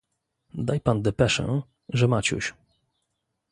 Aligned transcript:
"Daj 0.53 0.79
pan 0.81 1.01
depeszę, 1.01 1.61
że 1.89 2.07
Maciuś." 2.07 2.53